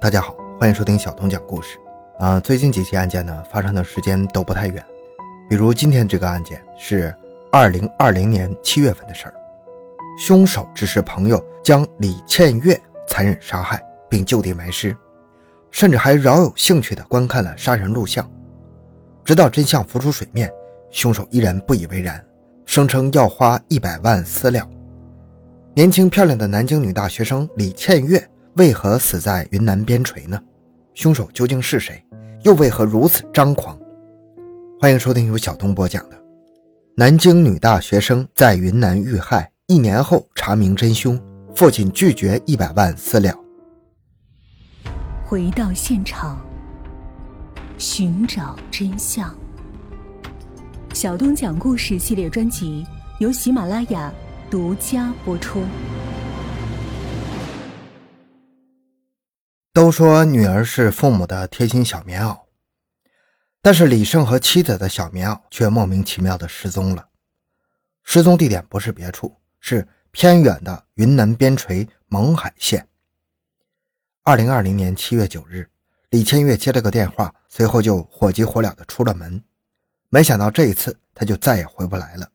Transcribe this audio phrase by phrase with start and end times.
[0.00, 1.76] 大家好，欢迎收听小童讲故事。
[2.18, 4.82] 啊，最近几起案件呢，发生的时间都不太远。
[5.46, 7.14] 比如今天这个案件是
[7.52, 9.34] 二零二零年七月份的事儿，
[10.18, 13.78] 凶手只是朋友将李倩月残忍杀害，
[14.08, 14.96] 并就地埋尸，
[15.70, 18.26] 甚至还饶有兴趣地观看了杀人录像。
[19.22, 20.50] 直到真相浮出水面，
[20.90, 22.24] 凶手依然不以为然，
[22.64, 24.66] 声称要花一百万私了。
[25.74, 28.26] 年轻漂亮的南京女大学生李倩月。
[28.56, 30.40] 为何死在云南边陲呢？
[30.94, 32.04] 凶手究竟是谁？
[32.42, 33.78] 又为何如此张狂？
[34.80, 36.16] 欢迎收听由小东播讲的
[36.96, 41.20] 《南京女大学生在云南遇害，一年后查明真凶，
[41.54, 43.32] 父亲拒绝一百万私了》。
[45.24, 46.44] 回到现场，
[47.78, 49.32] 寻找真相。
[50.92, 52.84] 小东讲故事系列专辑
[53.20, 54.12] 由喜马拉雅
[54.50, 55.62] 独家播出。
[59.72, 62.40] 都说女儿是父母的贴心小棉袄，
[63.62, 67.08] 但是李胜和妻子的小棉袄却莫名其妙的失踪了。
[68.02, 72.88] 失踪地点不是别处，是偏远的云南边陲勐海县。
[74.24, 75.70] 二零二零年七月九日，
[76.08, 79.40] 李千月接了个电话，随后就火急火燎的出了门。
[80.08, 82.28] 没想到这一次，他就再也回不来了。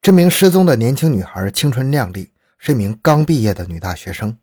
[0.00, 4.38] 这名失踪的年轻女孩青春靓丽，是一名刚毕业的女大学生。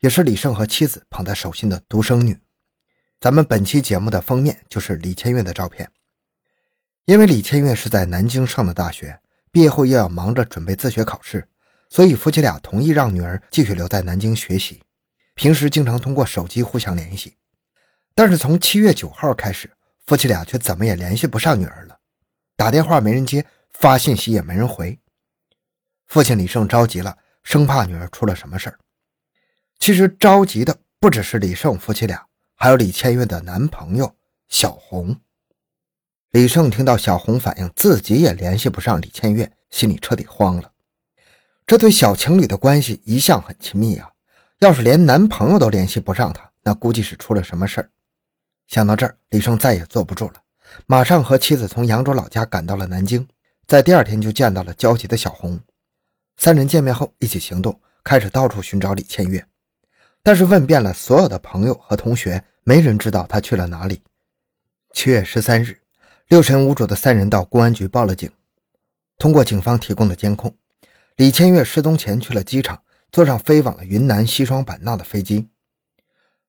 [0.00, 2.38] 也是李胜和妻子捧在手心的独生女。
[3.20, 5.90] 咱们本期节目的封面就是李千月的照片。
[7.06, 11.48] 因为李千月是在南京上的大学，毕业后又要忙着准备自学考试，
[11.88, 14.82] 所以夫妻俩同意让女儿继续留在南京学习。
[15.34, 17.36] 平时经常通过手机互相联系。
[18.14, 19.70] 但是从七月九号开始，
[20.06, 21.98] 夫妻俩却怎么也联系不上女儿了。
[22.56, 24.98] 打电话没人接，发信息也没人回。
[26.06, 28.78] 父亲李胜着急了，生怕女儿出了什么事儿。
[29.78, 34.14] 其实着急的不只是李胜夫妻俩，还有李千月的男朋友
[34.48, 35.16] 小红。
[36.30, 40.72] 李胜听到小红反映自己也联系不上李千月，心里彻底慌了。
[41.66, 44.10] 这对小情侣的关系一向很亲密啊，
[44.58, 47.90] 要是连男朋友都联系不上他，那估计是出了什么事儿。
[48.66, 50.34] 想到这儿，李胜再也坐不住了，
[50.86, 53.26] 马上和妻子从扬州老家赶到了南京，
[53.66, 55.60] 在第二天就见到了焦急的小红。
[56.36, 59.46] 三人见面后一起行动，开始到处寻找李千月。
[60.26, 64.02] 但是问遍了所有的朋友和同学，没人知道他去了哪里。
[64.92, 65.80] 七月十三日，
[66.26, 68.28] 六神无主的三人到公安局报了警。
[69.18, 70.52] 通过警方提供的监控，
[71.14, 72.82] 李千月失踪前去了机场，
[73.12, 75.48] 坐上飞往了云南西双版纳的飞机。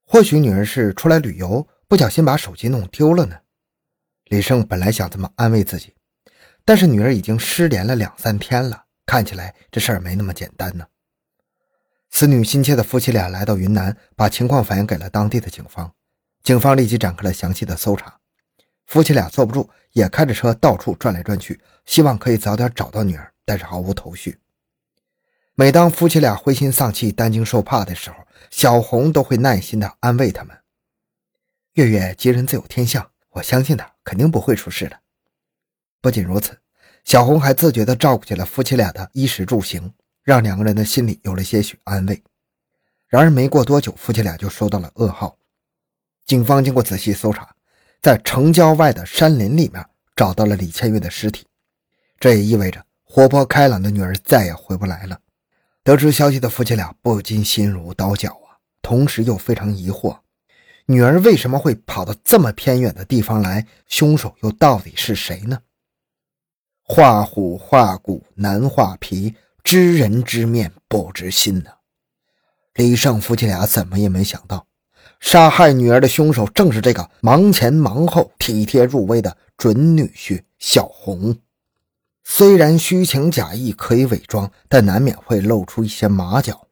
[0.04, 3.38] 或许女儿是出来旅游，不小心把手机弄丢了呢。
[4.26, 5.94] 李胜本来想这么安慰自己，
[6.66, 10.88] 但是女儿已经失联了两三天了，看起来这事儿没那么简单呢。
[12.10, 15.94] 思女心切的夫妻俩来到云南，把情况反映给了当地的警方。
[16.44, 18.20] 警方立即展开了详细的搜查。
[18.86, 24.40] 夫妻俩坐不住，也开着车到处转来转去，希望可以早点找到女儿，但是毫无头绪。
[25.56, 28.18] 每当夫妻俩灰心丧气、担惊受怕的时候，
[28.50, 30.58] 小红都会耐心地安慰他们
[31.74, 34.98] ：“月月吉人自有天相，我相信她肯定不会出事的。”
[36.00, 36.58] 不仅如此，
[37.04, 39.94] 小红还自觉地照顾起了夫妻俩的衣食住行。
[40.28, 42.22] 让两个人的心里有了些许安慰。
[43.08, 45.38] 然而，没过多久，夫妻俩就收到了噩耗。
[46.26, 47.56] 警方经过仔细搜查，
[48.02, 49.82] 在城郊外的山林里面
[50.18, 51.46] 找到了李千月的尸体。
[52.20, 55.18] 这也意味着活泼开朗的女儿再也回不来了。
[55.82, 60.20] 得知消息的夫妻俩不禁心如刀绞啊，同时又非常疑惑：
[60.88, 63.66] 女儿为什么会跑到这么偏远的地方来？
[63.88, 65.58] 凶手又到底是谁呢？
[66.84, 69.34] 画虎画骨难画皮。
[69.68, 71.70] 知人知面不知心呢。
[72.76, 74.66] 李胜夫妻俩怎么也没想到，
[75.20, 81.38] 杀害女儿的凶手正是这个忙前忙后、体贴入微的准女婿小红。
[82.24, 86.66] 虽然虚情假意可以伪装，但难免会露出一些马脚。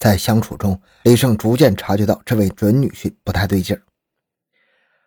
[0.00, 3.80] 在相处中，李胜逐渐察觉到这位准女婿不太对劲。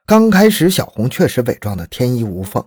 [0.06, 2.66] 刚开始，小红确实伪装的天衣无缝，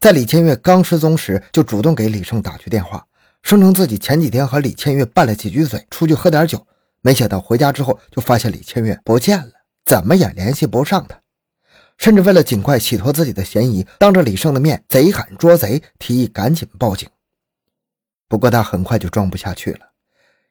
[0.00, 3.06] 在李千月刚失踪时，就主动给李胜打去电话。
[3.44, 6.66] 声称自己前几天和李千月拌了几句嘴，出去喝点酒，
[7.02, 9.52] 没想到回家之后就发现李千月不见了，
[9.84, 11.20] 怎么也联系不上他，
[11.98, 17.06] 甚至为了尽快洗脱自己的嫌疑，当着李胜的面贼喊捉贼，提议赶紧报警。
[18.28, 19.90] 不过他很快就装不下去了，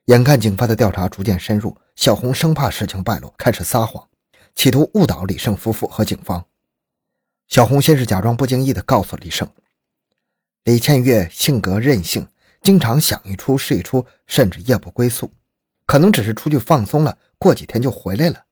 [0.05, 4.07] 眼看警方的调查逐渐深入，小红生怕事情败露，开始撒谎，
[4.53, 6.45] 企图误导李胜夫妇和警方。
[7.47, 9.49] 小红先是假装不经意地告诉李胜，
[10.63, 12.27] 李千月性格任性。
[12.63, 15.31] 经常想一出是一出，甚至夜不归宿，
[15.85, 18.45] 可能只是出去放松了，过几天就回来了，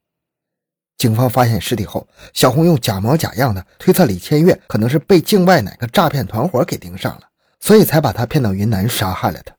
[0.98, 7.30] 警方发现尸体后，小红用假模假样的推测李千月可能是被境外哪个诈骗团伙给盯上了，
[7.62, 9.56] 所以才把他骗到云南杀害了他。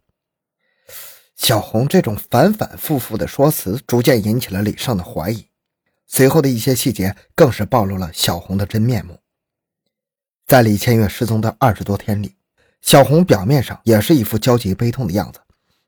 [1.34, 5.49] 小红这种反反复复的说辞，逐渐引起了李胜的怀疑。
[6.06, 9.19] 随后的一些细节更是暴露了小红的真面目。
[10.46, 12.37] 在李千月失踪的二十多天里，
[12.82, 15.40] 小红表面上也是一副焦急悲痛的样子，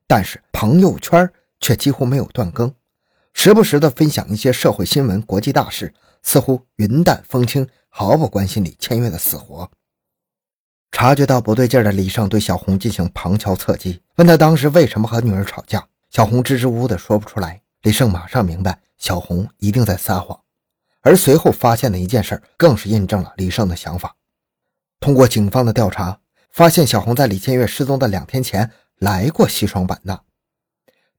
[0.06, 1.30] 但是朋友圈
[1.60, 2.72] 却几乎没有断更。
[3.34, 5.92] 时不时的分享一些社会新闻、国际大事，
[6.22, 9.68] 似乎云淡风轻，毫不关心李千月的死活。
[10.92, 15.84] 察觉到不对劲的李胜对小红进行旁敲侧击，问他当时为什么和女儿吵架。
[16.10, 17.60] 小红支支吾吾的说不出来。
[17.82, 20.40] 李胜马上明白小红一定在撒谎，
[21.02, 24.14] 而随后发现的一件事更是印证了李胜的想法。
[25.00, 26.18] 通过警方的调查，
[26.54, 30.22] 发现小红在李千月失踪的两天前来过西双版纳。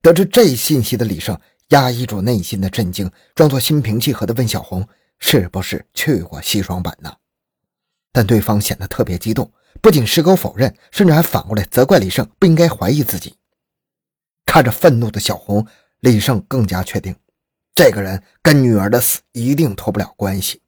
[0.01, 1.39] 得知这一信息的李胜。
[1.69, 4.87] 压抑住内心的震惊，装作心平气和地问小红
[5.17, 7.17] ：“是不是去过西双版纳？”
[8.13, 9.51] 但对方显得特别激动，
[9.81, 13.33] 不仅矢口否认，甚至还反过来责怪李胜不应该怀疑自己。
[14.45, 15.65] 看着愤怒的小红，
[16.01, 17.15] 李胜更加确定，
[17.73, 20.61] 这个人跟女儿的死一定脱不了关系。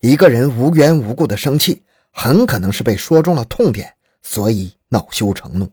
[0.00, 1.82] 一个人无缘无故的生气，
[2.14, 5.70] 很可能是被说中了痛点，所以恼羞成怒。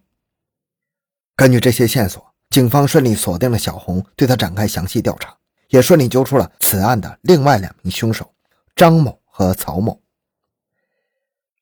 [1.37, 2.29] 根据这些线索。
[2.51, 5.33] 警方顺利锁定了小红，对他展开详细调查，
[5.69, 8.29] 也顺利揪出了此案的另外两名凶手
[8.75, 10.01] 张某和曹某。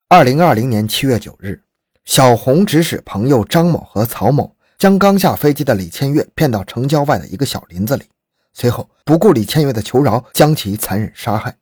[0.08, 1.62] 二零二零年七月九日，
[2.06, 8.06] 小红指使朋友张某和曹某将刚下飞机的李千月骗到城郊外的一个小林子里，
[8.52, 11.56] 随后不顾李千月的求饶，将其残忍杀害。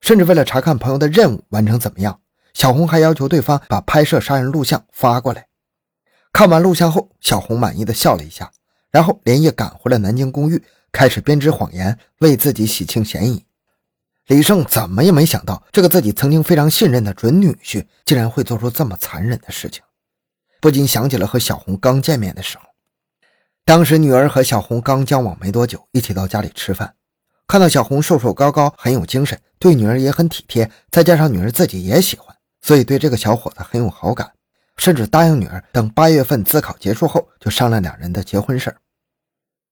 [0.00, 2.20] 甚至为了查看朋友的任务完成怎么样，
[2.54, 5.46] 小红还要求对方把拍摄杀人录像发过来。
[6.32, 8.50] 看完录像后，小红满意的笑了一下，
[8.90, 13.44] 然后连夜赶回了南京公寓，开始编织谎言，为自己洗清嫌疑。
[14.28, 19.82] 李胜怎么也没想到，这个自己曾经非常信任的准女婿，竟然会做出这么残忍的事情，
[20.60, 22.64] 不禁想起了和小红刚见面的时候。
[23.66, 26.94] 当时女儿和小红刚交往没多久，一起到家里吃饭，
[27.46, 32.33] 看到小红瘦瘦高高，很有精神，对女儿也很体贴，再加上女儿自己也喜欢，
[32.64, 34.32] 所以对这个小伙子很有好感。
[34.78, 38.76] 甚至答应女儿，等八月份自考结束后就商量两人的结婚事儿。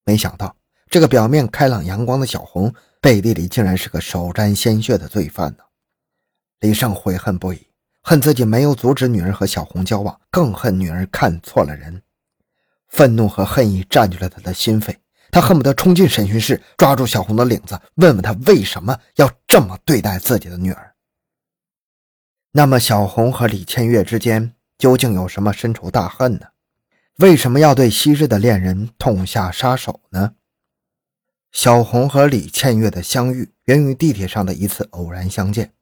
[0.05, 0.55] 没想到，
[0.91, 5.65] 这个表面开朗阳光的小红，背地里竟然是个手沾鲜血的罪犯呢。
[6.61, 7.67] 李胜悔恨不已，
[8.03, 12.01] 恨自己没有阻止女儿和小红交往，更恨女儿看错了人。
[12.89, 14.97] 愤怒和恨意占据了他的心肺，
[15.33, 20.92] 他恨不得冲进审讯室，抓住小红的领子，问问他为什么要这么对待自己的女儿。
[22.55, 24.55] 那么，小红和李千月之间？
[24.77, 26.49] 究竟有什么深仇大恨呢？
[27.17, 30.35] 为什么要对昔日的恋人痛下杀手呢？
[31.51, 35.73] 小红和李倩月的相遇源于地铁上的一次偶然相见。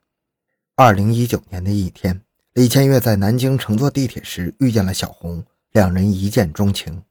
[0.77, 2.23] 二零一九年的一天，
[2.53, 7.03] 李倩月在南京乘坐地铁时遇见了小红，两人一见钟情。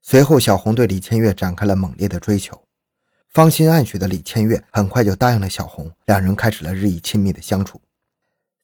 [0.00, 2.60] 随后，小红对李倩月展开了猛烈的追求。
[3.28, 7.80] 芳心暗许的李倩月很快就答应了小红，两人开始了日益亲密的相处。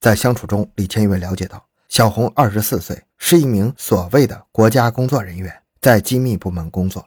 [0.00, 1.66] 在相处中，李千月了解到。
[1.88, 7.04] 小红二十四岁，是一名所谓的国家工作人员，在机密部门工作。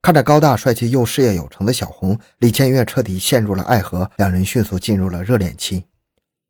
[0.00, 5.84] 看着高大帅气又事业有成的小红，李千月彻底陷入了爱河，两人迅速进入了热恋期。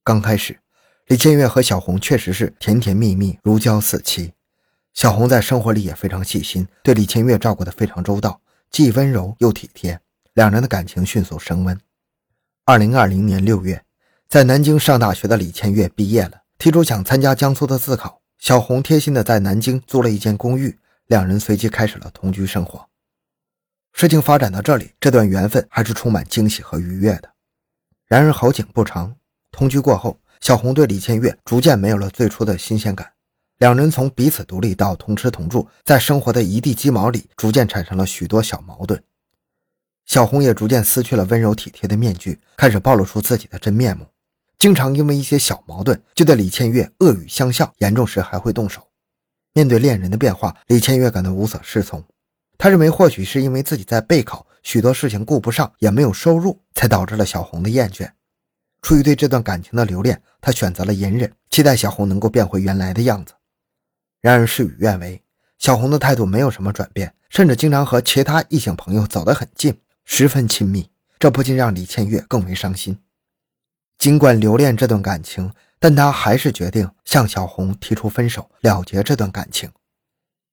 [0.02, 0.58] 刚开始，
[1.08, 4.32] 李千月和小红确实是甜甜蜜蜜，如胶似漆。
[4.94, 10.00] 小红在生活里也非常细心，对李千月照顾得非常周到，既温柔又体贴，
[10.32, 11.78] 两人的感情迅速升温。
[12.64, 13.84] 二零二零年六月，
[14.32, 16.40] 在南京上大学的李千月毕业了。
[16.56, 22.88] 提出想参加江苏的自考，小红贴心的在南京租了一间公寓，两人随即开始了同居生活。
[23.92, 27.30] 事情发展到这里，这段缘分还是充满惊喜和愉悦的。
[28.06, 29.14] 然而好景不长，
[29.50, 33.06] 同居过后，小红对李千月逐渐没有了最初的新鲜感，
[33.58, 38.98] 两人从彼此独立到同吃同住，在生活的一地鸡毛里，逐渐产生了许多小矛盾。
[40.06, 44.06] 小红也逐渐撕去了温柔体贴的面具，开始暴露出自己的真面目。
[44.62, 48.80] 经常因为一些小矛盾就对李倩月恶语相向，严重时还会动手。
[49.54, 52.00] 面对恋人的变化，李倩月感到无所适从。
[52.56, 58.08] 他认为或许是因为自己在备考，许多事情顾不上，也没有收入，才导致了小红的厌倦。
[58.82, 63.32] 出于对这段感情的留恋，他选择了隐忍，期待小红能够变回原来的样子。
[64.20, 65.20] 然而事与愿违，
[65.58, 70.88] 小红的态度没有什么转变，甚至经常和其他异性朋友走得很近，十分亲密。
[71.18, 72.96] 这不禁让李倩月更为伤心。
[74.02, 79.70] 尽管留恋这段感情，但他还是决定向小红提出分手，了结这段感情。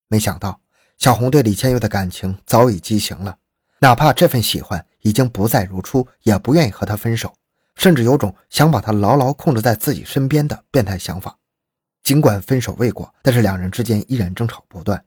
[0.08, 0.62] 没想到，
[1.00, 3.40] 小红对李千月的感情早已畸形了，
[3.80, 7.34] 哪怕这份喜欢已经不再如初，也不愿意和他分手，
[7.76, 11.36] 甚至有种想把他牢牢控制在自己身边的变态想法。
[12.04, 15.04] 尽管分手未果，但是两人之间依然争吵不断。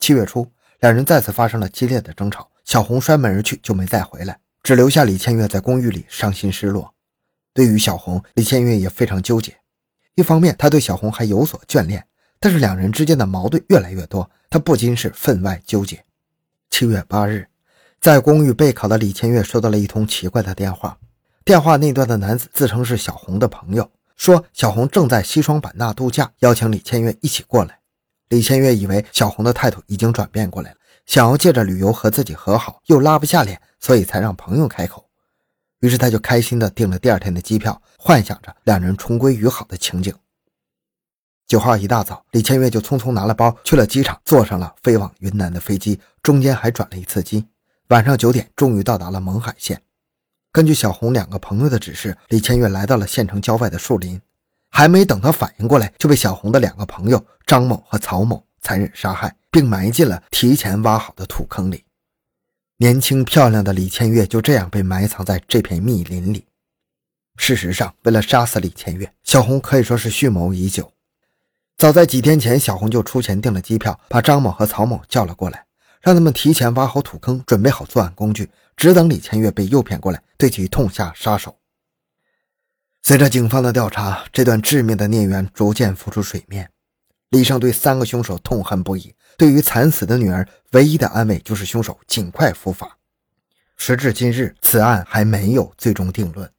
[0.00, 0.44] 七月初，
[0.80, 6.92] 两人再次发生了激烈的争吵，小红摔门而去，就没再回来，只留下李千月在公寓里伤心失落。
[7.52, 9.56] 对于小红，李千月也非常纠结。
[10.14, 12.06] 一方面，他对小红还有所眷恋，
[12.38, 16.04] 但是两人之间的矛盾越来越多，他不禁是分外纠结。
[16.70, 17.48] 七月八日，
[18.00, 20.98] 在公寓备考的李千月收到了一通奇怪的电话，
[21.44, 23.90] 电话那端的男子自称是小红的朋友。
[24.16, 27.78] 说小红正在西双版纳度假，邀请李千月一起过来。
[28.28, 30.76] 李千月以为小红的态度已经转变过来了，
[31.06, 35.09] 想要借着旅游和自己和好，又拉不下脸，所以才让朋友开口。
[35.80, 40.14] 于是他就开心地订了第二天的机票，幻想着两人重归于好的情景。
[41.46, 47.44] 九号一大早，李千月就匆匆拿了包去了机场，坐上了飞往云南的飞机，中间还转了一次机。
[47.88, 49.82] 晚上九点，终于到达了勐海县。
[50.52, 54.20] 根据小红两个朋友的指示，李千月来到了县城郊外的树林。
[54.72, 61.84] 还没等他反应过来，就被小红的两个朋友张某和曹某残忍杀害，并埋进了提前挖好的土坑里。
[62.82, 66.46] 年轻漂亮的李千月就这样被埋藏在这片密林里。
[67.36, 70.90] 事实上，为了杀死李千月，小红可以说是蓄谋已久。
[71.76, 75.66] 早在几天前，小红就出钱订了机票，把张某和曹某叫了过来。
[76.00, 81.58] 让他们提前挖好土坑，准备好作案工具，只等李千月被诱骗过来，对其痛下杀手。
[83.02, 86.70] 随着警方的调查，这段致命的孽缘逐渐浮出水面。
[87.30, 92.98] 李胜对三个凶手痛恨不已，对于惨死的女儿，唯一的安慰就是凶手尽快伏法。
[93.76, 96.50] 时至今日，此案还没有最终定论，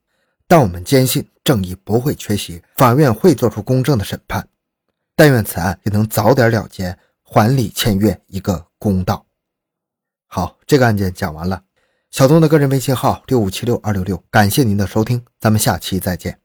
[0.48, 4.48] 但我们坚信正义不会缺席，法院会做出公正的审判。
[5.16, 9.26] 但愿此案也能早点了结，还李千月一个公道。
[10.26, 11.62] 好，这个案件讲完了。
[12.10, 16.40] 小东的个人微信号六五七六二六六，感谢您的收听，咱们下期再见。